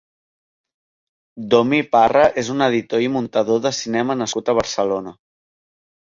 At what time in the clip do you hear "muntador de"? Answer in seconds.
3.19-3.75